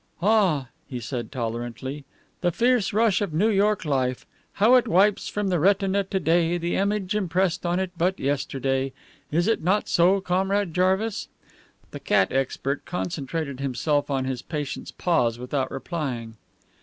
[0.23, 2.05] "Ah!" he said tolerantly,
[2.41, 4.25] "the fierce rush of New York life!
[4.53, 8.93] How it wipes from the retina to day the image impressed on it but yesterday.
[9.29, 11.27] Is it not so, Comrade Jarvis?"
[11.91, 16.35] The cat expert concentrated himself on his patient's paws without replying.